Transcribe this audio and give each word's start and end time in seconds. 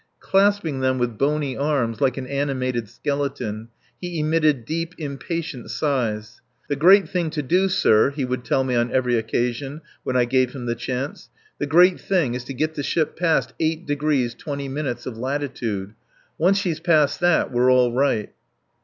Clasping 0.19 0.79
them 0.79 0.97
with 0.97 1.19
bony 1.19 1.55
arms, 1.55 2.01
like 2.01 2.17
an 2.17 2.25
animated 2.25 2.89
skeleton, 2.89 3.67
he 4.01 4.17
emitted 4.17 4.65
deep, 4.65 4.95
impatient 4.97 5.69
sighs. 5.69 6.41
"The 6.69 6.75
great 6.75 7.07
thing 7.07 7.29
to 7.29 7.43
do, 7.43 7.69
sir," 7.69 8.09
he 8.09 8.25
would 8.25 8.43
tell 8.43 8.63
me 8.63 8.73
on 8.73 8.91
every 8.91 9.15
occasion, 9.15 9.81
when 10.03 10.17
I 10.17 10.25
gave 10.25 10.53
him 10.53 10.65
the 10.65 10.73
chance, 10.73 11.29
"the 11.59 11.67
great 11.67 11.99
thing 11.99 12.33
is 12.33 12.43
to 12.45 12.53
get 12.55 12.73
the 12.73 12.81
ship 12.81 13.15
past 13.15 13.53
8 13.59 13.85
d 13.85 13.95
20' 13.95 14.79
of 15.05 15.17
latitude. 15.19 15.93
Once 16.39 16.57
she's 16.57 16.79
past 16.79 17.19
that 17.19 17.51
we're 17.51 17.71
all 17.71 17.91
right." 17.91 18.31